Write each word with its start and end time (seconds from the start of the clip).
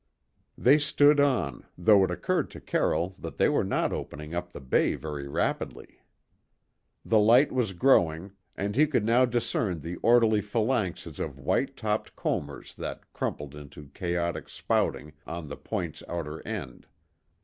They 0.57 0.79
stood 0.79 1.19
on, 1.19 1.63
though 1.77 2.03
it 2.03 2.09
occurred 2.09 2.49
to 2.49 2.59
Carroll 2.59 3.15
that 3.19 3.37
they 3.37 3.47
were 3.49 3.63
not 3.63 3.93
opening 3.93 4.33
up 4.33 4.51
the 4.51 4.59
bay 4.59 4.95
very 4.95 5.27
rapidly. 5.27 6.01
The 7.05 7.19
light 7.19 7.51
was 7.51 7.73
growing, 7.73 8.31
and 8.55 8.75
he 8.75 8.87
could 8.87 9.05
now 9.05 9.25
discern 9.25 9.81
the 9.81 9.97
orderly 9.97 10.41
phalanxes 10.41 11.19
of 11.19 11.37
white 11.37 11.77
topped 11.77 12.15
combers 12.15 12.73
that 12.79 13.13
crumpled 13.13 13.53
into 13.53 13.91
chaotic 13.93 14.49
spouting 14.49 15.13
on 15.27 15.47
the 15.49 15.55
point's 15.55 16.01
outer 16.07 16.41
end. 16.47 16.87